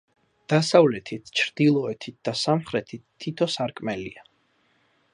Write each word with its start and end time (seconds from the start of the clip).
დასავლეთით, 0.53 1.29
ჩრდილოეთით 1.41 2.17
და 2.29 2.35
სამხრეთით 2.45 3.07
თითო 3.25 3.53
სარკმელია. 3.59 4.29